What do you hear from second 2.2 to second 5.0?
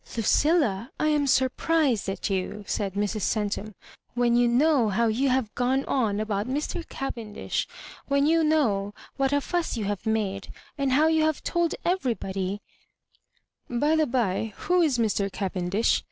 you," said Mrs. Centura, when you know